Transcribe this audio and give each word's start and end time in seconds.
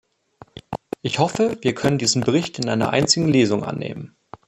Ich 1.03 1.19
hoffe, 1.19 1.59
wie 1.61 1.73
können 1.75 1.99
diesen 1.99 2.23
Bericht 2.23 2.57
in 2.57 2.69
einer 2.69 2.89
einzigen 2.89 3.27
Lesung 3.27 3.63
annehmen. 3.63 4.15